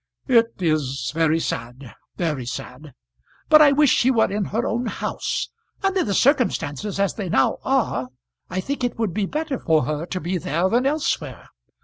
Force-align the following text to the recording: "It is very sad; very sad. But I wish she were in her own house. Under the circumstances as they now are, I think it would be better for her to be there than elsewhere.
"It 0.27 0.53
is 0.59 1.11
very 1.13 1.39
sad; 1.39 1.93
very 2.17 2.47
sad. 2.47 2.95
But 3.49 3.61
I 3.61 3.71
wish 3.71 3.91
she 3.91 4.09
were 4.09 4.31
in 4.31 4.45
her 4.45 4.65
own 4.65 4.87
house. 4.87 5.51
Under 5.83 6.03
the 6.03 6.15
circumstances 6.15 6.99
as 6.99 7.13
they 7.13 7.29
now 7.29 7.59
are, 7.63 8.07
I 8.49 8.61
think 8.61 8.83
it 8.83 8.97
would 8.97 9.13
be 9.13 9.27
better 9.27 9.59
for 9.59 9.83
her 9.85 10.07
to 10.07 10.19
be 10.19 10.39
there 10.39 10.67
than 10.69 10.87
elsewhere. 10.87 11.49